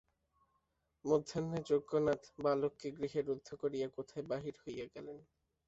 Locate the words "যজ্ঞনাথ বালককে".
1.69-2.87